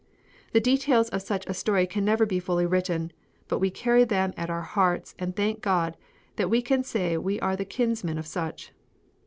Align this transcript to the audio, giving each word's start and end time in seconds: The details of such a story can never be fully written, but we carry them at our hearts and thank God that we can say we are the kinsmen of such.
The 0.53 0.59
details 0.59 1.09
of 1.09 1.21
such 1.21 1.45
a 1.45 1.53
story 1.53 1.85
can 1.85 2.03
never 2.03 2.25
be 2.25 2.39
fully 2.39 2.65
written, 2.65 3.11
but 3.47 3.59
we 3.59 3.69
carry 3.69 4.03
them 4.03 4.33
at 4.35 4.49
our 4.49 4.63
hearts 4.63 5.13
and 5.19 5.35
thank 5.35 5.61
God 5.61 5.95
that 6.37 6.49
we 6.49 6.59
can 6.63 6.83
say 6.83 7.17
we 7.19 7.39
are 7.39 7.55
the 7.55 7.65
kinsmen 7.65 8.17
of 8.17 8.25
such. 8.25 8.73